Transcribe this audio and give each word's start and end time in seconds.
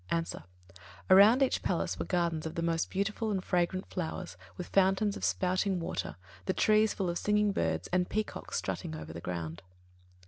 _A. 0.33 0.47
Around 1.13 1.43
each 1.43 1.61
palace 1.61 1.99
were 1.99 2.05
gardens 2.05 2.47
of 2.47 2.55
the 2.55 2.63
most 2.63 2.89
beautiful 2.89 3.29
and 3.29 3.43
fragrant 3.43 3.85
flowers, 3.85 4.35
with 4.57 4.65
fountains 4.69 5.15
of 5.15 5.23
spouting 5.23 5.79
water, 5.79 6.15
the 6.47 6.53
trees 6.53 6.91
full 6.91 7.07
of 7.07 7.19
singing 7.19 7.51
birds, 7.51 7.87
and 7.93 8.09
peacocks 8.09 8.57
strutting 8.57 8.95
over 8.95 9.13
the 9.13 9.21
ground. 9.21 9.61